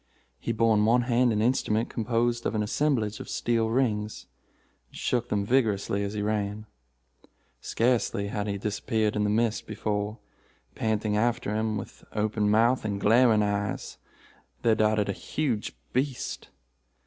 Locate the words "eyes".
13.43-13.99